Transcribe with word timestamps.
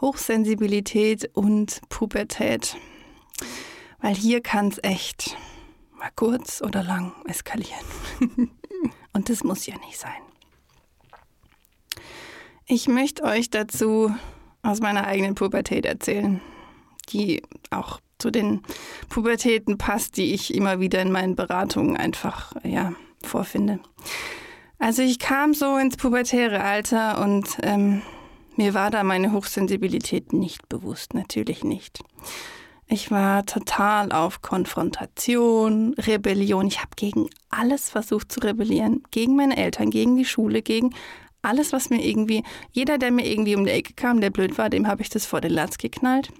Hochsensibilität 0.00 1.30
und 1.34 1.80
Pubertät. 1.88 2.76
Weil 4.00 4.14
hier 4.14 4.40
kann 4.40 4.68
es 4.68 4.78
echt 4.82 5.36
mal 5.92 6.10
kurz 6.16 6.62
oder 6.62 6.82
lang 6.82 7.12
eskalieren. 7.26 7.84
und 9.12 9.28
das 9.28 9.44
muss 9.44 9.66
ja 9.66 9.76
nicht 9.78 9.98
sein. 9.98 10.22
Ich 12.66 12.88
möchte 12.88 13.24
euch 13.24 13.50
dazu 13.50 14.14
aus 14.62 14.80
meiner 14.80 15.06
eigenen 15.06 15.34
Pubertät 15.34 15.84
erzählen, 15.84 16.40
die 17.10 17.42
auch 17.70 18.00
zu 18.18 18.30
den 18.30 18.62
Pubertäten 19.08 19.78
passt, 19.78 20.16
die 20.16 20.34
ich 20.34 20.54
immer 20.54 20.80
wieder 20.80 21.02
in 21.02 21.10
meinen 21.10 21.34
Beratungen 21.34 21.96
einfach 21.96 22.52
ja, 22.62 22.92
vorfinde. 23.22 23.80
Also 24.78 25.02
ich 25.02 25.18
kam 25.18 25.52
so 25.52 25.76
ins 25.76 25.96
pubertäre 25.96 26.62
Alter 26.62 27.22
und 27.22 27.58
ähm, 27.62 28.02
mir 28.60 28.74
war 28.74 28.90
da 28.90 29.02
meine 29.04 29.32
Hochsensibilität 29.32 30.34
nicht 30.34 30.68
bewusst, 30.68 31.14
natürlich 31.14 31.64
nicht. 31.64 32.00
Ich 32.88 33.10
war 33.10 33.46
total 33.46 34.12
auf 34.12 34.42
Konfrontation, 34.42 35.94
Rebellion. 35.94 36.66
Ich 36.66 36.80
habe 36.80 36.90
gegen 36.94 37.30
alles 37.48 37.88
versucht 37.88 38.30
zu 38.30 38.40
rebellieren. 38.40 39.02
Gegen 39.12 39.34
meine 39.34 39.56
Eltern, 39.56 39.88
gegen 39.88 40.18
die 40.18 40.26
Schule, 40.26 40.60
gegen 40.60 40.94
alles, 41.40 41.72
was 41.72 41.88
mir 41.88 42.04
irgendwie, 42.04 42.42
jeder, 42.70 42.98
der 42.98 43.12
mir 43.12 43.26
irgendwie 43.26 43.56
um 43.56 43.64
die 43.64 43.70
Ecke 43.70 43.94
kam, 43.94 44.20
der 44.20 44.28
blöd 44.28 44.58
war, 44.58 44.68
dem 44.68 44.86
habe 44.86 45.00
ich 45.00 45.08
das 45.08 45.24
vor 45.24 45.40
den 45.40 45.52
Latz 45.52 45.78
geknallt. 45.78 46.30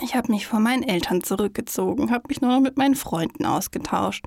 Ich 0.00 0.14
habe 0.14 0.32
mich 0.32 0.46
von 0.46 0.62
meinen 0.62 0.82
Eltern 0.82 1.22
zurückgezogen, 1.22 2.10
habe 2.10 2.28
mich 2.28 2.40
nur 2.40 2.52
noch 2.52 2.60
mit 2.60 2.78
meinen 2.78 2.94
Freunden 2.94 3.44
ausgetauscht. 3.44 4.24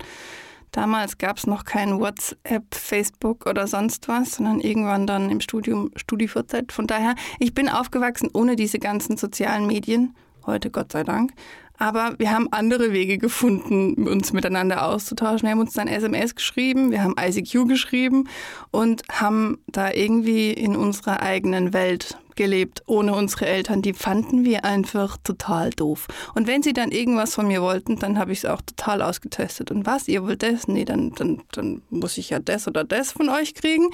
Damals 0.72 1.18
gab 1.18 1.36
es 1.36 1.46
noch 1.46 1.64
kein 1.64 2.00
WhatsApp, 2.00 2.74
Facebook 2.74 3.46
oder 3.46 3.66
sonst 3.66 4.08
was, 4.08 4.32
sondern 4.32 4.58
irgendwann 4.58 5.06
dann 5.06 5.30
im 5.30 5.40
Studium 5.40 5.90
StudiVZ. 5.96 6.72
Von 6.72 6.86
daher, 6.86 7.14
ich 7.38 7.52
bin 7.54 7.68
aufgewachsen 7.68 8.30
ohne 8.32 8.56
diese 8.56 8.78
ganzen 8.78 9.18
sozialen 9.18 9.66
Medien. 9.66 10.16
Heute 10.46 10.70
Gott 10.70 10.90
sei 10.90 11.04
Dank. 11.04 11.32
Aber 11.78 12.18
wir 12.18 12.30
haben 12.30 12.48
andere 12.52 12.92
Wege 12.92 13.18
gefunden, 13.18 14.06
uns 14.06 14.32
miteinander 14.32 14.86
auszutauschen. 14.86 15.42
Wir 15.42 15.50
haben 15.50 15.60
uns 15.60 15.74
dann 15.74 15.88
SMS 15.88 16.34
geschrieben, 16.34 16.90
wir 16.90 17.02
haben 17.02 17.16
ICQ 17.18 17.66
geschrieben 17.66 18.28
und 18.70 19.02
haben 19.10 19.58
da 19.66 19.90
irgendwie 19.90 20.52
in 20.52 20.76
unserer 20.76 21.20
eigenen 21.20 21.72
Welt 21.72 22.18
gelebt, 22.36 22.82
ohne 22.86 23.14
unsere 23.14 23.46
Eltern. 23.46 23.82
Die 23.82 23.92
fanden 23.92 24.44
wir 24.44 24.64
einfach 24.64 25.16
total 25.18 25.70
doof. 25.70 26.08
Und 26.34 26.46
wenn 26.46 26.62
sie 26.62 26.72
dann 26.72 26.90
irgendwas 26.90 27.34
von 27.34 27.46
mir 27.46 27.62
wollten, 27.62 27.98
dann 27.98 28.18
habe 28.18 28.32
ich 28.32 28.38
es 28.38 28.44
auch 28.44 28.60
total 28.60 29.02
ausgetestet. 29.02 29.70
Und 29.70 29.86
was, 29.86 30.08
ihr 30.08 30.22
wollt 30.22 30.42
das? 30.42 30.68
Nee, 30.68 30.84
dann, 30.84 31.12
dann, 31.12 31.42
dann 31.52 31.82
muss 31.90 32.18
ich 32.18 32.30
ja 32.30 32.38
das 32.38 32.68
oder 32.68 32.84
das 32.84 33.12
von 33.12 33.28
euch 33.28 33.54
kriegen. 33.54 33.90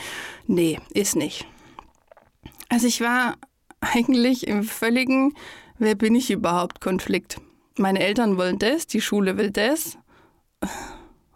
Nee, 0.47 0.79
ist 0.95 1.17
nicht. 1.17 1.47
Also 2.69 2.87
ich 2.87 3.01
war 3.01 3.37
eigentlich 3.81 4.47
im 4.47 4.63
völligen, 4.63 5.35
wer 5.79 5.95
bin 5.95 6.15
ich 6.15 6.31
überhaupt, 6.31 6.81
Konflikt. 6.81 7.41
Meine 7.77 8.01
Eltern 8.01 8.37
wollen 8.37 8.59
das, 8.59 8.87
die 8.87 9.01
Schule 9.01 9.37
will 9.37 9.51
das. 9.51 9.97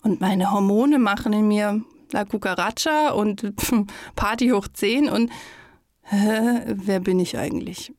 Und 0.02 0.20
meine 0.20 0.50
Hormone 0.50 0.98
machen 0.98 1.32
in 1.32 1.48
mir 1.48 1.82
La 2.12 2.24
Cucaracha 2.24 3.10
und 3.10 3.54
Party 4.16 4.48
hoch 4.48 4.68
10 4.72 5.08
und 5.08 5.30
wer 6.10 7.00
bin 7.00 7.20
ich 7.20 7.38
eigentlich? 7.38 7.92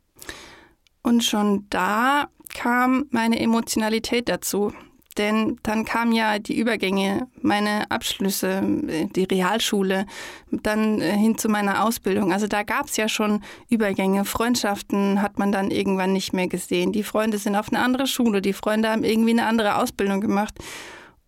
Und 1.02 1.24
schon 1.24 1.66
da 1.70 2.30
kam 2.54 3.06
meine 3.12 3.40
Emotionalität 3.40 4.30
dazu. 4.30 4.74
Denn 5.18 5.60
dann 5.62 5.86
kamen 5.86 6.12
ja 6.12 6.40
die 6.40 6.58
Übergänge, 6.58 7.28
meine 7.42 7.92
Abschlüsse, 7.92 8.62
die 8.64 9.26
Realschule, 9.26 10.08
dann 10.50 11.02
äh, 11.02 11.12
hin 11.12 11.38
zu 11.38 11.50
meiner 11.50 11.84
Ausbildung. 11.84 12.34
Also 12.34 12.48
da 12.48 12.64
gab 12.64 12.88
es 12.88 12.98
ja 12.98 13.08
schon 13.08 13.44
Übergänge. 13.70 14.26
Freundschaften 14.26 15.22
hat 15.22 15.38
man 15.38 15.52
dann 15.52 15.70
irgendwann 15.70 16.14
nicht 16.14 16.34
mehr 16.34 16.48
gesehen. 16.48 16.92
Die 16.94 17.04
Freunde 17.04 17.38
sind 17.38 17.56
auf 17.56 17.72
eine 17.72 17.84
andere 17.84 18.08
Schule, 18.08 18.42
die 18.42 18.54
Freunde 18.54 18.90
haben 18.90 19.04
irgendwie 19.04 19.32
eine 19.32 19.46
andere 19.46 19.76
Ausbildung 19.76 20.20
gemacht. 20.20 20.56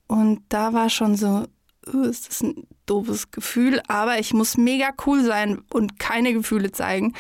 Und 0.08 0.42
da 0.50 0.74
war 0.74 0.90
schon 0.90 1.16
so, 1.16 1.46
uh, 1.94 2.04
ist 2.04 2.28
das 2.28 2.42
ein 2.42 2.68
doofes 2.86 3.32
Gefühl, 3.32 3.82
aber 3.88 4.20
ich 4.20 4.34
muss 4.34 4.58
mega 4.58 4.90
cool 5.06 5.24
sein 5.24 5.62
und 5.72 6.00
keine 6.00 6.34
Gefühle 6.34 6.72
zeigen, 6.72 7.14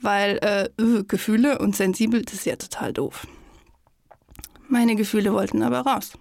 weil 0.00 0.38
äh, 0.38 0.82
uh, 0.82 1.04
Gefühle 1.04 1.58
und 1.58 1.76
sensibel, 1.76 2.22
das 2.22 2.34
ist 2.34 2.46
ja 2.46 2.56
total 2.56 2.92
doof. 2.92 3.26
Meine 4.68 4.96
Gefühle 4.96 5.32
wollten 5.32 5.62
aber 5.62 5.80
raus. 5.80 6.12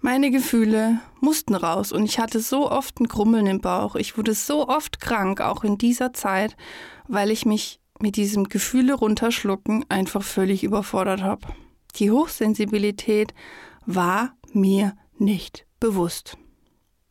Meine 0.00 0.30
Gefühle 0.30 1.00
mussten 1.20 1.54
raus 1.54 1.92
und 1.92 2.04
ich 2.04 2.18
hatte 2.18 2.40
so 2.40 2.70
oft 2.70 3.00
ein 3.00 3.08
Krummeln 3.08 3.46
im 3.46 3.60
Bauch. 3.60 3.96
Ich 3.96 4.18
wurde 4.18 4.34
so 4.34 4.68
oft 4.68 5.00
krank, 5.00 5.40
auch 5.40 5.64
in 5.64 5.78
dieser 5.78 6.12
Zeit, 6.12 6.56
weil 7.08 7.30
ich 7.30 7.46
mich 7.46 7.80
mit 8.00 8.16
diesem 8.16 8.48
Gefühle 8.48 8.94
runterschlucken 8.94 9.84
einfach 9.88 10.22
völlig 10.22 10.62
überfordert 10.62 11.22
habe. 11.22 11.46
Die 11.96 12.10
Hochsensibilität 12.10 13.32
war 13.86 14.36
mir 14.52 14.96
nicht 15.16 15.66
bewusst. 15.80 16.36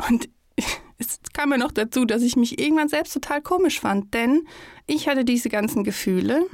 Und 0.09 0.29
es 0.97 1.19
kam 1.33 1.49
mir 1.49 1.57
noch 1.57 1.71
dazu, 1.71 2.05
dass 2.05 2.21
ich 2.21 2.35
mich 2.35 2.59
irgendwann 2.59 2.89
selbst 2.89 3.13
total 3.13 3.41
komisch 3.41 3.79
fand, 3.79 4.13
denn 4.13 4.47
ich 4.87 5.07
hatte 5.07 5.25
diese 5.25 5.49
ganzen 5.49 5.83
Gefühle. 5.83 6.45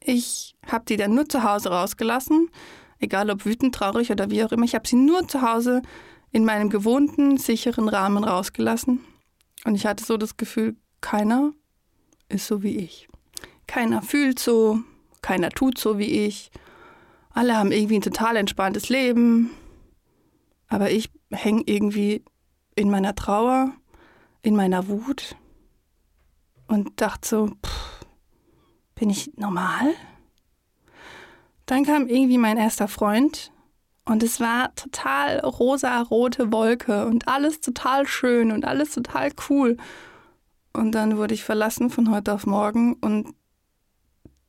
Ich 0.00 0.54
habe 0.66 0.84
die 0.86 0.96
dann 0.96 1.14
nur 1.14 1.28
zu 1.28 1.42
Hause 1.42 1.70
rausgelassen, 1.70 2.50
egal 2.98 3.30
ob 3.30 3.44
wütend, 3.44 3.74
traurig 3.74 4.10
oder 4.10 4.30
wie 4.30 4.44
auch 4.44 4.52
immer. 4.52 4.64
Ich 4.64 4.74
habe 4.74 4.86
sie 4.86 4.96
nur 4.96 5.26
zu 5.28 5.42
Hause 5.42 5.82
in 6.30 6.44
meinem 6.44 6.68
gewohnten, 6.68 7.38
sicheren 7.38 7.88
Rahmen 7.88 8.24
rausgelassen. 8.24 9.00
Und 9.64 9.74
ich 9.76 9.86
hatte 9.86 10.04
so 10.04 10.16
das 10.16 10.36
Gefühl, 10.36 10.76
keiner 11.00 11.52
ist 12.28 12.46
so 12.46 12.62
wie 12.62 12.76
ich. 12.76 13.08
Keiner 13.66 14.02
fühlt 14.02 14.38
so, 14.38 14.80
keiner 15.22 15.50
tut 15.50 15.78
so 15.78 15.98
wie 15.98 16.26
ich. 16.26 16.50
Alle 17.30 17.56
haben 17.56 17.72
irgendwie 17.72 17.96
ein 17.96 18.02
total 18.02 18.36
entspanntes 18.36 18.88
Leben. 18.88 19.50
Aber 20.68 20.90
ich 20.90 21.10
hänge 21.30 21.62
irgendwie 21.66 22.24
in 22.74 22.90
meiner 22.90 23.14
Trauer, 23.14 23.72
in 24.42 24.56
meiner 24.56 24.88
Wut 24.88 25.36
und 26.66 27.00
dachte 27.00 27.28
so, 27.28 27.46
pff, 27.64 28.06
bin 28.94 29.10
ich 29.10 29.32
normal? 29.36 29.94
Dann 31.66 31.84
kam 31.84 32.08
irgendwie 32.08 32.38
mein 32.38 32.56
erster 32.58 32.88
Freund 32.88 33.52
und 34.04 34.22
es 34.22 34.38
war 34.38 34.74
total 34.74 35.40
rosa-rote 35.40 36.52
Wolke 36.52 37.06
und 37.06 37.26
alles 37.26 37.60
total 37.60 38.06
schön 38.06 38.52
und 38.52 38.64
alles 38.66 38.92
total 38.92 39.32
cool. 39.48 39.76
Und 40.72 40.92
dann 40.92 41.16
wurde 41.16 41.34
ich 41.34 41.44
verlassen 41.44 41.88
von 41.88 42.10
heute 42.10 42.34
auf 42.34 42.46
morgen 42.46 42.94
und 42.94 43.34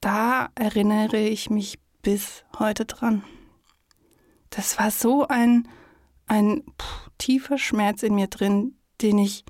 da 0.01 0.49
erinnere 0.55 1.17
ich 1.17 1.49
mich 1.49 1.79
bis 2.01 2.43
heute 2.59 2.85
dran. 2.85 3.23
Das 4.49 4.77
war 4.77 4.91
so 4.91 5.27
ein, 5.27 5.67
ein 6.27 6.63
tiefer 7.17 7.57
Schmerz 7.57 8.03
in 8.03 8.15
mir 8.15 8.27
drin, 8.27 8.75
den 9.01 9.17
ich 9.17 9.45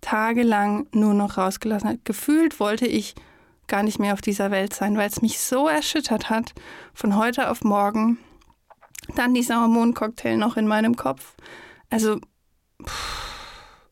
tagelang 0.00 0.86
nur 0.92 1.14
noch 1.14 1.38
rausgelassen 1.38 1.88
habe. 1.88 2.00
Gefühlt 2.04 2.60
wollte 2.60 2.86
ich 2.86 3.14
gar 3.68 3.82
nicht 3.82 3.98
mehr 3.98 4.12
auf 4.12 4.20
dieser 4.20 4.50
Welt 4.50 4.74
sein, 4.74 4.96
weil 4.96 5.08
es 5.08 5.22
mich 5.22 5.38
so 5.40 5.68
erschüttert 5.68 6.28
hat, 6.28 6.52
von 6.92 7.16
heute 7.16 7.50
auf 7.50 7.62
morgen. 7.62 8.18
Dann 9.14 9.34
dieser 9.34 9.60
Hormoncocktail 9.60 10.36
noch 10.36 10.56
in 10.56 10.66
meinem 10.66 10.96
Kopf. 10.96 11.34
Also, 11.88 12.18
pff, 12.84 13.22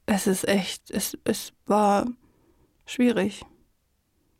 es 0.07 0.27
ist 0.27 0.47
echt, 0.47 0.91
es, 0.91 1.17
es 1.25 1.53
war 1.67 2.07
schwierig. 2.85 3.43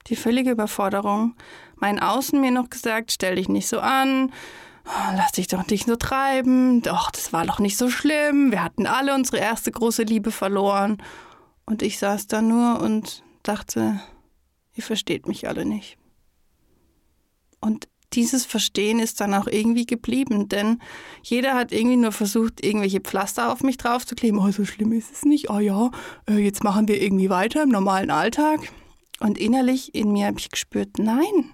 Die 0.09 0.17
völlige 0.17 0.51
Überforderung. 0.51 1.37
Mein 1.77 2.01
Außen 2.01 2.41
mir 2.41 2.51
noch 2.51 2.71
gesagt, 2.71 3.13
stell 3.13 3.37
dich 3.37 3.49
nicht 3.49 3.69
so 3.69 3.81
an, 3.81 4.33
oh, 4.91 5.17
lass 5.17 5.33
dich 5.33 5.47
doch 5.47 5.67
nicht 5.67 5.87
so 5.87 5.97
treiben, 5.97 6.83
doch, 6.83 7.11
das 7.11 7.33
war 7.33 7.47
doch 7.47 7.59
nicht 7.59 7.77
so 7.77 7.91
schlimm, 7.91 8.51
wir 8.51 8.63
hatten 8.63 8.87
alle 8.87 9.15
unsere 9.15 9.39
erste 9.39 9.71
große 9.71 10.03
Liebe 10.03 10.31
verloren. 10.31 10.99
Und 11.67 11.83
ich 11.83 11.99
saß 11.99 12.27
da 12.27 12.43
nur 12.43 12.81
und 12.81 13.23
dachte, 13.43 14.01
ihr 14.75 14.83
versteht 14.83 15.29
mich 15.29 15.49
alle 15.49 15.65
nicht. 15.65 15.97
Und 17.61 17.89
dieses 18.13 18.45
Verstehen 18.45 18.99
ist 18.99 19.21
dann 19.21 19.35
auch 19.35 19.47
irgendwie 19.47 19.87
geblieben, 19.87 20.49
denn 20.49 20.81
jeder 21.23 21.55
hat 21.55 21.71
irgendwie 21.71 21.97
nur 21.97 22.11
versucht, 22.11 22.65
irgendwelche 22.65 23.01
Pflaster 23.01 23.53
auf 23.53 23.63
mich 23.63 23.77
draufzukleben. 23.77 24.41
Oh, 24.41 24.51
so 24.51 24.65
schlimm 24.65 24.93
ist 24.93 25.13
es 25.13 25.25
nicht. 25.25 25.49
Oh 25.49 25.61
ja, 25.61 25.91
äh, 26.29 26.39
jetzt 26.39 26.65
machen 26.65 26.89
wir 26.89 27.01
irgendwie 27.01 27.31
weiter 27.31 27.63
im 27.63 27.69
normalen 27.69 28.11
Alltag. 28.11 28.61
Und 29.21 29.39
innerlich 29.39 29.95
in 29.95 30.13
mir 30.13 30.27
habe 30.27 30.41
ich 30.41 30.51
gespürt, 30.51 30.99
nein, 30.99 31.53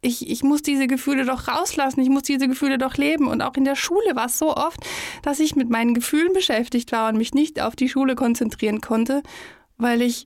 ich, 0.00 0.28
ich 0.30 0.42
muss 0.42 0.62
diese 0.62 0.86
Gefühle 0.86 1.24
doch 1.24 1.48
rauslassen, 1.48 2.00
ich 2.00 2.08
muss 2.08 2.22
diese 2.22 2.48
Gefühle 2.48 2.78
doch 2.78 2.96
leben. 2.96 3.26
Und 3.26 3.42
auch 3.42 3.54
in 3.56 3.64
der 3.64 3.76
Schule 3.76 4.14
war 4.14 4.26
es 4.26 4.38
so 4.38 4.54
oft, 4.56 4.78
dass 5.22 5.40
ich 5.40 5.56
mit 5.56 5.70
meinen 5.70 5.94
Gefühlen 5.94 6.32
beschäftigt 6.32 6.92
war 6.92 7.08
und 7.08 7.18
mich 7.18 7.34
nicht 7.34 7.60
auf 7.60 7.74
die 7.74 7.88
Schule 7.88 8.14
konzentrieren 8.14 8.80
konnte, 8.80 9.22
weil 9.76 10.02
ich 10.02 10.24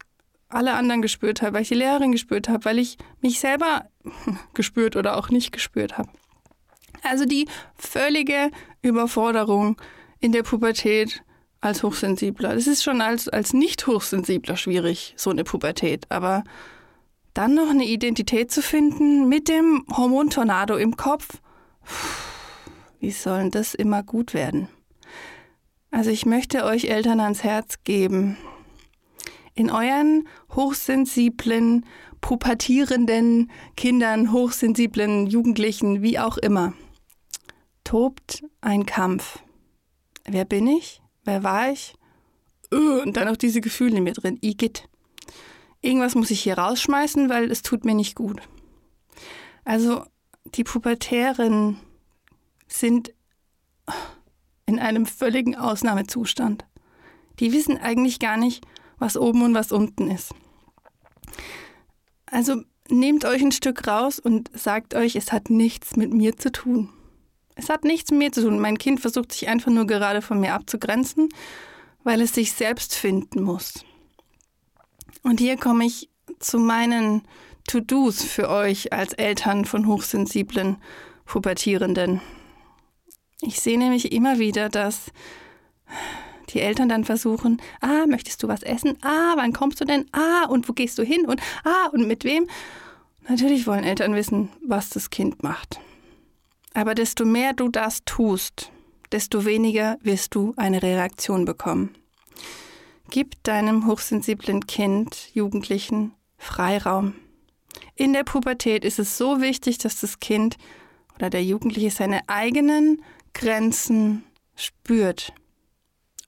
alle 0.48 0.74
anderen 0.74 1.00
gespürt 1.00 1.40
habe, 1.40 1.54
weil 1.54 1.62
ich 1.62 1.68
die 1.68 1.74
Lehrerin 1.74 2.12
gespürt 2.12 2.48
habe, 2.48 2.64
weil 2.66 2.78
ich 2.78 2.98
mich 3.22 3.40
selber 3.40 3.86
gespürt 4.54 4.96
oder 4.96 5.16
auch 5.16 5.30
nicht 5.30 5.52
gespürt 5.52 5.96
habe. 5.96 6.10
Also 7.02 7.24
die 7.24 7.48
völlige 7.74 8.50
Überforderung 8.82 9.80
in 10.20 10.32
der 10.32 10.42
Pubertät 10.42 11.22
als 11.60 11.82
Hochsensibler. 11.82 12.54
Das 12.54 12.66
ist 12.66 12.82
schon 12.82 13.00
als, 13.00 13.28
als 13.28 13.54
Nicht-Hochsensibler 13.54 14.56
schwierig, 14.56 15.14
so 15.16 15.30
eine 15.30 15.44
Pubertät. 15.44 16.06
Aber 16.10 16.44
dann 17.34 17.54
noch 17.54 17.70
eine 17.70 17.84
Identität 17.84 18.50
zu 18.50 18.62
finden 18.62 19.28
mit 19.28 19.48
dem 19.48 19.84
Hormontornado 19.90 20.76
im 20.76 20.96
Kopf, 20.96 21.40
wie 23.00 23.10
soll 23.10 23.50
das 23.50 23.74
immer 23.74 24.02
gut 24.02 24.34
werden? 24.34 24.68
Also 25.90 26.10
ich 26.10 26.24
möchte 26.24 26.64
euch 26.64 26.84
Eltern 26.84 27.20
ans 27.20 27.42
Herz 27.42 27.84
geben, 27.84 28.36
in 29.54 29.70
euren 29.70 30.26
hochsensiblen, 30.54 31.84
pubertierenden 32.20 33.50
Kindern, 33.76 34.32
hochsensiblen 34.32 35.26
Jugendlichen, 35.26 36.02
wie 36.02 36.18
auch 36.18 36.38
immer, 36.38 36.72
tobt 37.84 38.44
ein 38.60 38.86
Kampf. 38.86 39.40
Wer 40.24 40.44
bin 40.44 40.66
ich? 40.66 41.02
Wer 41.24 41.42
war 41.42 41.70
ich? 41.70 41.94
Und 42.70 43.16
dann 43.16 43.28
auch 43.28 43.36
diese 43.36 43.60
Gefühle 43.60 43.98
in 43.98 44.04
mir 44.04 44.14
drin. 44.14 44.38
Igitt. 44.40 44.88
Irgendwas 45.82 46.14
muss 46.14 46.30
ich 46.30 46.40
hier 46.40 46.56
rausschmeißen, 46.56 47.28
weil 47.28 47.50
es 47.50 47.62
tut 47.62 47.84
mir 47.84 47.94
nicht 47.94 48.14
gut. 48.14 48.40
Also 49.64 50.04
die 50.44 50.64
Pubertären 50.64 51.78
sind 52.68 53.12
in 54.66 54.78
einem 54.78 55.06
völligen 55.06 55.56
Ausnahmezustand. 55.56 56.64
Die 57.40 57.52
wissen 57.52 57.78
eigentlich 57.78 58.18
gar 58.20 58.36
nicht, 58.36 58.64
was 58.98 59.16
oben 59.16 59.42
und 59.42 59.54
was 59.54 59.72
unten 59.72 60.10
ist. 60.10 60.32
Also 62.26 62.62
nehmt 62.88 63.24
euch 63.24 63.42
ein 63.42 63.52
Stück 63.52 63.86
raus 63.86 64.18
und 64.18 64.50
sagt 64.54 64.94
euch, 64.94 65.16
es 65.16 65.32
hat 65.32 65.50
nichts 65.50 65.96
mit 65.96 66.12
mir 66.12 66.36
zu 66.36 66.52
tun. 66.52 66.90
Es 67.54 67.68
hat 67.68 67.84
nichts 67.84 68.10
mit 68.10 68.18
mir 68.18 68.32
zu 68.32 68.42
tun. 68.42 68.58
Mein 68.58 68.78
Kind 68.78 69.00
versucht 69.00 69.32
sich 69.32 69.48
einfach 69.48 69.72
nur 69.72 69.86
gerade 69.86 70.22
von 70.22 70.40
mir 70.40 70.54
abzugrenzen, 70.54 71.28
weil 72.04 72.20
es 72.20 72.34
sich 72.34 72.52
selbst 72.52 72.94
finden 72.94 73.42
muss. 73.42 73.84
Und 75.22 75.40
hier 75.40 75.56
komme 75.56 75.84
ich 75.86 76.10
zu 76.38 76.58
meinen 76.58 77.22
To-Dos 77.68 78.24
für 78.24 78.48
euch 78.48 78.92
als 78.92 79.12
Eltern 79.12 79.64
von 79.64 79.86
hochsensiblen 79.86 80.78
Pubertierenden. 81.24 82.20
Ich 83.40 83.60
sehe 83.60 83.78
nämlich 83.78 84.12
immer 84.12 84.38
wieder, 84.38 84.68
dass 84.68 85.06
die 86.50 86.60
Eltern 86.60 86.88
dann 86.88 87.04
versuchen, 87.04 87.60
ah, 87.80 88.06
möchtest 88.06 88.42
du 88.42 88.48
was 88.48 88.62
essen? 88.62 88.98
Ah, 89.02 89.34
wann 89.36 89.52
kommst 89.52 89.80
du 89.80 89.84
denn? 89.84 90.06
Ah, 90.12 90.46
und 90.48 90.68
wo 90.68 90.72
gehst 90.72 90.98
du 90.98 91.02
hin? 91.02 91.24
Und 91.26 91.40
ah, 91.64 91.88
und 91.92 92.06
mit 92.06 92.24
wem? 92.24 92.46
Natürlich 93.28 93.66
wollen 93.66 93.84
Eltern 93.84 94.14
wissen, 94.14 94.50
was 94.66 94.90
das 94.90 95.10
Kind 95.10 95.42
macht. 95.42 95.80
Aber 96.74 96.94
desto 96.94 97.24
mehr 97.24 97.52
du 97.52 97.68
das 97.68 98.04
tust, 98.04 98.70
desto 99.12 99.44
weniger 99.44 99.98
wirst 100.02 100.34
du 100.34 100.54
eine 100.56 100.82
Reaktion 100.82 101.44
bekommen. 101.44 101.94
Gib 103.12 103.42
deinem 103.42 103.86
hochsensiblen 103.86 104.66
Kind, 104.66 105.34
Jugendlichen 105.34 106.14
Freiraum. 106.38 107.12
In 107.94 108.14
der 108.14 108.24
Pubertät 108.24 108.86
ist 108.86 108.98
es 108.98 109.18
so 109.18 109.42
wichtig, 109.42 109.76
dass 109.76 110.00
das 110.00 110.18
Kind 110.18 110.56
oder 111.16 111.28
der 111.28 111.44
Jugendliche 111.44 111.90
seine 111.90 112.26
eigenen 112.30 113.02
Grenzen 113.34 114.24
spürt. 114.56 115.34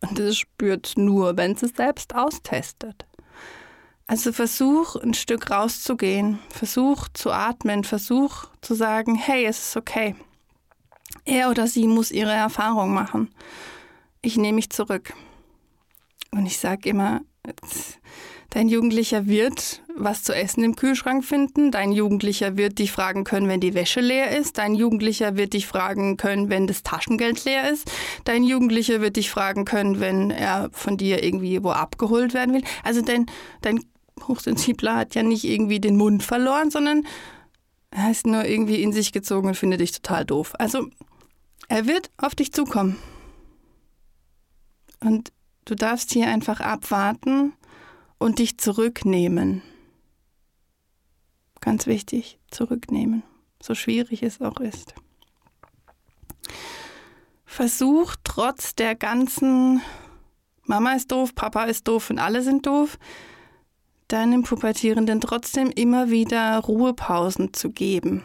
Und 0.03 0.19
es 0.19 0.37
spürt 0.37 0.93
nur, 0.99 1.39
wenn 1.39 1.53
es 1.53 1.63
es 1.63 1.71
selbst 1.75 2.15
austestet. 2.15 3.07
Also 4.07 4.31
versuch 4.35 4.97
ein 4.97 5.15
Stück 5.15 5.51
rauszugehen, 5.51 6.39
versuch 6.51 7.09
zu 7.15 7.33
atmen, 7.33 7.85
versuch 7.85 8.45
zu 8.61 8.75
sagen, 8.75 9.15
hey, 9.15 9.47
es 9.47 9.69
ist 9.69 9.77
okay. 9.79 10.17
Er 11.25 11.49
oder 11.49 11.67
sie 11.67 11.87
muss 11.87 12.11
ihre 12.11 12.35
Erfahrung 12.35 12.93
machen. 12.93 13.35
Ich 14.21 14.37
nehme 14.37 14.57
mich 14.57 14.69
zurück. 14.69 15.15
Und 16.45 16.49
ich 16.49 16.59
sage 16.59 16.91
immer, 16.91 17.23
dein 18.51 18.69
Jugendlicher 18.69 19.25
wird 19.25 19.81
was 19.97 20.23
zu 20.25 20.35
essen 20.35 20.63
im 20.63 20.77
Kühlschrank 20.77 21.25
finden, 21.25 21.71
dein 21.71 21.91
Jugendlicher 21.91 22.59
wird 22.59 22.79
dich 22.81 22.93
fragen 22.93 23.25
können, 23.25 23.49
wenn 23.49 23.61
die 23.61 23.73
Wäsche 23.73 24.03
leer 24.03 24.37
ist, 24.37 24.59
dein 24.59 24.75
Jugendlicher 24.75 25.39
wird 25.39 25.55
dich 25.55 25.67
fragen 25.67 26.19
können, 26.19 26.51
wenn 26.51 26.67
das 26.67 26.83
Taschengeld 26.83 27.47
leer 27.47 27.71
ist, 27.71 27.91
dein 28.25 28.45
Jugendlicher 28.45 29.01
wird 29.01 29.17
dich 29.17 29.31
fragen 29.31 29.65
können, 29.65 30.01
wenn 30.01 30.31
er 30.31 30.69
von 30.73 30.99
dir 30.99 31.25
irgendwie 31.25 31.65
wo 31.65 31.71
abgeholt 31.71 32.35
werden 32.35 32.55
will. 32.55 32.65
Also 32.83 33.01
dein, 33.01 33.25
dein 33.63 33.83
Hochsensibler 34.29 34.97
hat 34.97 35.15
ja 35.15 35.23
nicht 35.23 35.45
irgendwie 35.45 35.81
den 35.81 35.97
Mund 35.97 36.23
verloren, 36.23 36.71
sondern 36.71 37.07
er 37.91 38.11
ist 38.11 38.27
nur 38.27 38.45
irgendwie 38.45 38.83
in 38.83 38.93
sich 38.93 39.13
gezogen 39.13 39.49
und 39.49 39.57
findet 39.57 39.81
dich 39.81 39.93
total 39.93 40.27
doof. 40.27 40.53
Also 40.59 40.89
er 41.69 41.87
wird 41.87 42.11
auf 42.19 42.35
dich 42.35 42.53
zukommen. 42.53 42.99
Und 45.01 45.33
Du 45.65 45.75
darfst 45.75 46.13
hier 46.13 46.29
einfach 46.29 46.61
abwarten 46.61 47.55
und 48.19 48.39
dich 48.39 48.59
zurücknehmen. 48.59 49.63
Ganz 51.61 51.87
wichtig, 51.87 52.39
zurücknehmen, 52.51 53.23
so 53.63 53.75
schwierig 53.75 54.23
es 54.23 54.41
auch 54.41 54.61
ist. 54.61 54.95
Versuch 57.47 58.17
trotz 58.25 58.75
der 58.75 58.95
ganzen 58.95 59.81
Mama 60.65 60.95
ist 60.95 61.13
doof, 61.13 61.35
Papa 61.35 61.65
ist 61.65 61.87
doof 61.89 62.11
und 62.11 62.19
alle 62.19 62.43
sind 62.43 62.67
doof, 62.67 62.99
deinem 64.09 64.43
Pubertierenden 64.43 65.21
trotzdem 65.21 65.71
immer 65.71 66.11
wieder 66.11 66.59
Ruhepausen 66.59 67.55
zu 67.55 67.71
geben. 67.71 68.23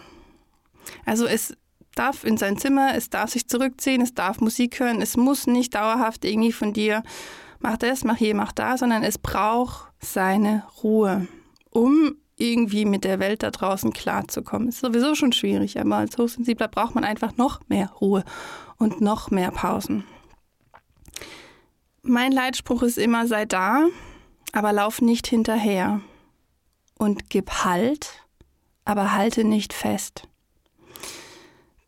Also 1.05 1.25
es 1.25 1.55
darf 1.95 2.23
in 2.23 2.37
sein 2.37 2.57
Zimmer, 2.57 2.95
es 2.95 3.09
darf 3.09 3.31
sich 3.31 3.47
zurückziehen, 3.47 4.01
es 4.01 4.13
darf 4.13 4.39
Musik 4.41 4.79
hören, 4.79 5.01
es 5.01 5.17
muss 5.17 5.47
nicht 5.47 5.75
dauerhaft 5.75 6.25
irgendwie 6.25 6.51
von 6.51 6.73
dir, 6.73 7.03
mach 7.59 7.77
das, 7.77 8.03
mach 8.03 8.17
hier, 8.17 8.35
mach 8.35 8.51
da, 8.51 8.77
sondern 8.77 9.03
es 9.03 9.17
braucht 9.17 9.91
seine 9.99 10.63
Ruhe, 10.83 11.27
um 11.69 12.15
irgendwie 12.37 12.85
mit 12.85 13.03
der 13.03 13.19
Welt 13.19 13.43
da 13.43 13.51
draußen 13.51 13.91
klarzukommen. 13.91 14.69
Ist 14.69 14.79
sowieso 14.79 15.13
schon 15.13 15.33
schwierig, 15.33 15.79
aber 15.79 15.97
als 15.97 16.17
Hochsensibler 16.17 16.69
braucht 16.69 16.95
man 16.95 17.03
einfach 17.03 17.35
noch 17.37 17.59
mehr 17.67 17.89
Ruhe 17.99 18.23
und 18.77 19.01
noch 19.01 19.29
mehr 19.29 19.51
Pausen. 19.51 20.05
Mein 22.01 22.31
Leitspruch 22.31 22.81
ist 22.81 22.97
immer, 22.97 23.27
sei 23.27 23.45
da, 23.45 23.87
aber 24.53 24.71
lauf 24.71 25.01
nicht 25.01 25.27
hinterher. 25.27 26.01
Und 26.97 27.29
gib 27.29 27.51
Halt, 27.65 28.25
aber 28.85 29.13
halte 29.13 29.43
nicht 29.43 29.73
fest. 29.73 30.27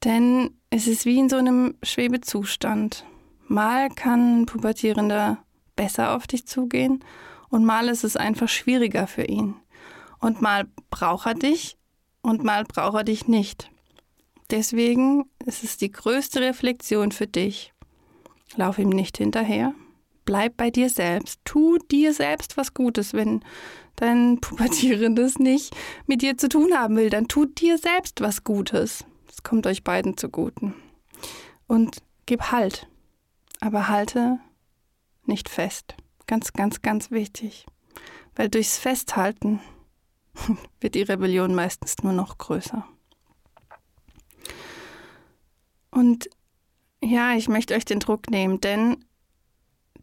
Denn 0.04 0.52
es 0.70 0.88
ist 0.88 1.06
wie 1.06 1.20
in 1.20 1.30
so 1.30 1.38
einem 1.38 1.76
Schwebezustand. 1.84 3.06
Mal 3.48 3.90
kann 3.90 4.42
ein 4.42 4.46
Pubertierender 4.46 5.44
besser 5.76 6.16
auf 6.16 6.28
dich 6.28 6.48
zugehen 6.48 7.04
und 7.50 7.66
mal 7.66 7.90
ist 7.90 8.04
es 8.04 8.16
einfach 8.16 8.50
schwieriger 8.50 9.08
für 9.08 9.26
ihn. 9.26 9.56
Und 10.20 10.42
mal 10.42 10.68
braucht 10.90 11.28
er 11.28 11.34
dich 11.34 11.78
und 12.22 12.44
mal 12.44 12.64
braucht 12.64 12.96
er 12.96 13.04
dich 13.04 13.28
nicht. 13.28 13.70
Deswegen 14.50 15.26
ist 15.46 15.64
es 15.64 15.78
die 15.78 15.92
größte 15.92 16.42
Reflexion 16.42 17.12
für 17.12 17.28
dich. 17.28 17.74
Lauf 18.56 18.80
ihm 18.80 18.90
nicht 18.90 19.18
hinterher. 19.18 19.74
Bleib 20.26 20.58
bei 20.58 20.70
dir 20.70 20.90
selbst. 20.90 21.40
Tu 21.46 21.78
dir 21.90 22.14
selbst 22.14 22.58
was 22.58 22.74
Gutes. 22.74 23.14
Wenn 23.14 23.44
dein 23.96 24.40
Pubertierendes 24.40 25.40
nicht 25.40 25.76
mit 26.06 26.22
dir 26.22 26.38
zu 26.38 26.50
tun 26.50 26.74
haben 26.78 26.96
will, 26.96 27.10
dann 27.10 27.28
tu 27.28 27.46
dir 27.46 27.78
selbst 27.78 28.22
was 28.22 28.44
Gutes. 28.44 29.06
Es 29.32 29.44
kommt 29.44 29.66
euch 29.66 29.84
beiden 29.84 30.18
zuguten. 30.18 30.76
Und 31.68 32.04
gib 32.26 32.52
Halt. 32.52 32.88
Aber 33.62 33.88
halte 33.88 34.40
nicht 35.26 35.48
fest. 35.48 35.96
Ganz, 36.28 36.54
ganz, 36.54 36.82
ganz 36.82 37.12
wichtig. 37.12 37.66
Weil 38.36 38.50
durchs 38.50 38.78
Festhalten 38.78 39.62
wird 40.82 40.96
die 40.96 41.04
Rebellion 41.04 41.56
meistens 41.56 42.04
nur 42.04 42.14
noch 42.14 42.38
größer. 42.38 42.86
Und 45.92 46.30
ja, 47.04 47.34
ich 47.34 47.48
möchte 47.48 47.76
euch 47.76 47.86
den 47.86 48.00
Druck 48.00 48.30
nehmen, 48.30 48.62
denn 48.62 49.06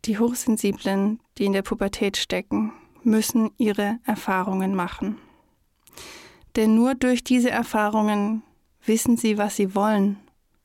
die 0.05 0.19
Hochsensiblen, 0.19 1.21
die 1.37 1.45
in 1.45 1.53
der 1.53 1.63
Pubertät 1.63 2.17
stecken, 2.17 2.73
müssen 3.03 3.51
ihre 3.57 3.99
Erfahrungen 4.05 4.75
machen. 4.75 5.19
Denn 6.57 6.75
nur 6.75 6.95
durch 6.95 7.25
diese 7.25 7.51
Erfahrungen 7.51 8.43
wissen 8.85 9.17
sie, 9.17 9.39
was 9.39 9.57
sie 9.57 9.75
wollen, 9.75 10.17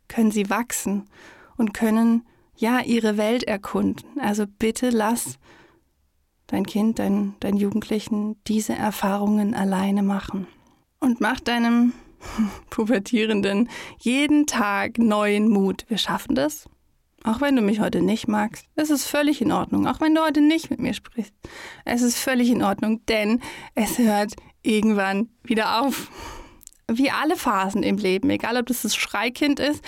können 0.07 0.31
sie 0.31 0.49
wachsen 0.49 1.09
und 1.57 1.73
können 1.73 2.25
ja 2.55 2.79
ihre 2.81 3.17
Welt 3.17 3.43
erkunden. 3.43 4.19
Also 4.19 4.45
bitte 4.47 4.89
lass 4.89 5.37
dein 6.47 6.65
Kind, 6.65 6.99
dein, 6.99 7.35
dein 7.39 7.57
Jugendlichen 7.57 8.37
diese 8.47 8.73
Erfahrungen 8.73 9.53
alleine 9.55 10.03
machen. 10.03 10.47
Und 10.99 11.19
mach 11.19 11.39
deinem 11.39 11.93
Pubertierenden 12.69 13.69
jeden 13.99 14.45
Tag 14.45 14.97
neuen 14.97 15.49
Mut. 15.49 15.85
Wir 15.87 15.97
schaffen 15.97 16.35
das. 16.35 16.69
Auch 17.25 17.39
wenn 17.39 17.55
du 17.55 17.61
mich 17.61 17.79
heute 17.79 18.01
nicht 18.01 18.27
magst, 18.27 18.65
es 18.75 18.89
ist 18.89 19.05
völlig 19.05 19.41
in 19.41 19.53
Ordnung. 19.53 19.87
Auch 19.87 20.01
wenn 20.01 20.13
du 20.13 20.21
heute 20.21 20.41
nicht 20.41 20.69
mit 20.69 20.79
mir 20.79 20.93
sprichst, 20.93 21.33
es 21.85 22.01
ist 22.01 22.17
völlig 22.17 22.49
in 22.49 22.61
Ordnung, 22.61 23.05
denn 23.05 23.41
es 23.75 23.97
hört 23.97 24.35
irgendwann 24.61 25.29
wieder 25.41 25.81
auf. 25.81 26.09
Wie 26.87 27.11
alle 27.11 27.35
Phasen 27.35 27.83
im 27.83 27.97
Leben, 27.97 28.29
egal 28.29 28.57
ob 28.57 28.65
das 28.65 28.81
das 28.81 28.95
Schreikind 28.95 29.59
ist, 29.59 29.83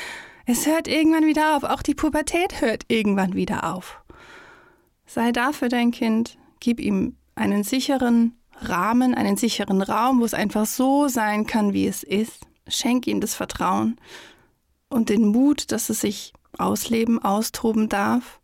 es 0.45 0.65
hört 0.67 0.87
irgendwann 0.87 1.25
wieder 1.25 1.55
auf. 1.55 1.63
Auch 1.63 1.81
die 1.81 1.95
Pubertät 1.95 2.61
hört 2.61 2.83
irgendwann 2.87 3.33
wieder 3.33 3.73
auf. 3.73 4.01
Sei 5.05 5.31
da 5.31 5.51
für 5.51 5.69
dein 5.69 5.91
Kind, 5.91 6.37
gib 6.59 6.79
ihm 6.79 7.15
einen 7.35 7.63
sicheren 7.63 8.37
Rahmen, 8.59 9.13
einen 9.13 9.37
sicheren 9.37 9.81
Raum, 9.81 10.19
wo 10.19 10.25
es 10.25 10.33
einfach 10.33 10.65
so 10.65 11.07
sein 11.07 11.45
kann, 11.45 11.73
wie 11.73 11.87
es 11.87 12.03
ist. 12.03 12.47
Schenk 12.67 13.07
ihm 13.07 13.21
das 13.21 13.35
Vertrauen 13.35 13.99
und 14.89 15.09
den 15.09 15.27
Mut, 15.27 15.71
dass 15.71 15.89
es 15.89 16.01
sich 16.01 16.33
ausleben, 16.57 17.21
austoben 17.21 17.89
darf 17.89 18.39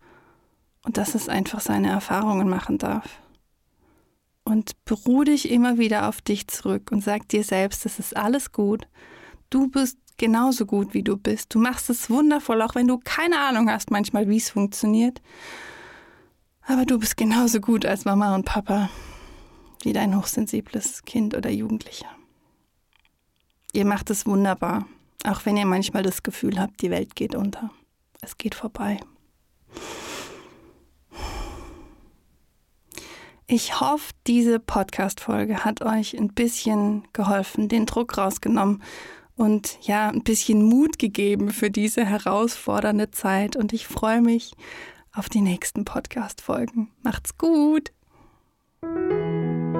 und 0.83 0.97
dass 0.97 1.15
es 1.15 1.29
einfach 1.29 1.61
seine 1.61 1.89
Erfahrungen 1.89 2.49
machen 2.49 2.77
darf. 2.77 3.21
Und 4.43 4.71
beruh 4.85 5.23
dich 5.23 5.49
immer 5.49 5.77
wieder 5.77 6.09
auf 6.09 6.21
dich 6.21 6.47
zurück 6.47 6.91
und 6.91 7.03
sag 7.03 7.29
dir 7.29 7.43
selbst, 7.43 7.85
es 7.85 7.99
ist 7.99 8.17
alles 8.17 8.51
gut. 8.51 8.87
Du 9.49 9.67
bist 9.67 9.97
genauso 10.17 10.65
gut, 10.65 10.93
wie 10.93 11.03
du 11.03 11.17
bist. 11.17 11.53
Du 11.53 11.59
machst 11.59 11.89
es 11.89 12.09
wundervoll, 12.09 12.61
auch 12.61 12.75
wenn 12.75 12.87
du 12.87 12.99
keine 13.03 13.39
Ahnung 13.39 13.69
hast 13.69 13.91
manchmal, 13.91 14.27
wie 14.29 14.37
es 14.37 14.49
funktioniert. 14.49 15.21
Aber 16.67 16.85
du 16.85 16.99
bist 16.99 17.17
genauso 17.17 17.59
gut 17.59 17.85
als 17.85 18.05
Mama 18.05 18.35
und 18.35 18.45
Papa 18.45 18.89
wie 19.83 19.93
dein 19.93 20.15
hochsensibles 20.15 21.03
Kind 21.05 21.35
oder 21.35 21.49
Jugendlicher. 21.49 22.09
Ihr 23.73 23.85
macht 23.85 24.09
es 24.09 24.25
wunderbar, 24.25 24.85
auch 25.23 25.45
wenn 25.45 25.57
ihr 25.57 25.65
manchmal 25.65 26.03
das 26.03 26.23
Gefühl 26.23 26.59
habt, 26.59 26.81
die 26.81 26.91
Welt 26.91 27.15
geht 27.15 27.35
unter. 27.35 27.71
Es 28.21 28.37
geht 28.37 28.53
vorbei. 28.53 28.99
Ich 33.53 33.81
hoffe, 33.81 34.13
diese 34.27 34.61
Podcast-Folge 34.61 35.65
hat 35.65 35.83
euch 35.83 36.17
ein 36.17 36.29
bisschen 36.29 37.03
geholfen, 37.11 37.67
den 37.67 37.85
Druck 37.85 38.17
rausgenommen 38.17 38.81
und 39.35 39.77
ja, 39.81 40.07
ein 40.07 40.23
bisschen 40.23 40.63
Mut 40.63 40.97
gegeben 40.97 41.49
für 41.49 41.69
diese 41.69 42.05
herausfordernde 42.05 43.11
Zeit. 43.11 43.57
Und 43.57 43.73
ich 43.73 43.87
freue 43.87 44.21
mich 44.21 44.53
auf 45.13 45.27
die 45.27 45.41
nächsten 45.41 45.83
Podcast-Folgen. 45.83 46.91
Macht's 47.03 47.37
gut! 47.37 47.91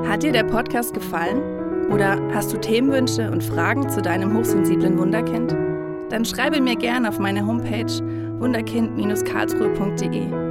Hat 0.05 0.23
dir 0.23 0.33
der 0.33 0.43
Podcast 0.43 0.93
gefallen? 0.93 1.89
Oder 1.89 2.19
hast 2.33 2.51
du 2.51 2.57
Themenwünsche 2.57 3.31
und 3.31 3.41
Fragen 3.41 3.89
zu 3.89 4.01
deinem 4.01 4.37
hochsensiblen 4.37 4.97
Wunderkind? 4.97 5.55
Dann 6.09 6.25
schreibe 6.25 6.59
mir 6.59 6.75
gerne 6.75 7.07
auf 7.07 7.19
meine 7.19 7.47
Homepage 7.47 7.87
wunderkind-karlsruhe.de 8.41 10.50